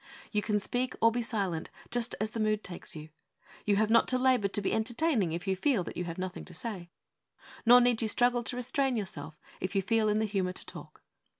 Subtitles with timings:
[0.31, 3.09] You can speak or be silent, just as the mood takes you.
[3.67, 6.43] You have not to labour to be entertaining if you feel that you have nothing
[6.45, 6.89] to say;
[7.67, 11.03] nor need you struggle to restrain yourself if you feel in the humour to talk.